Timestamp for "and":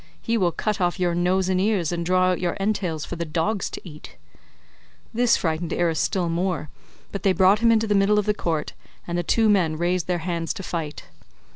1.47-1.61, 1.91-2.03, 9.05-9.15